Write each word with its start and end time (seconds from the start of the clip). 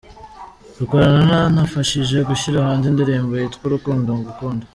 dukorana 0.77 1.35
yanamfashije 1.43 2.17
gushyira 2.29 2.57
hanze 2.67 2.85
indirimbo 2.89 3.31
yitwa 3.35 3.63
'Urukundo 3.67 4.09
Ngukunda”. 4.19 4.65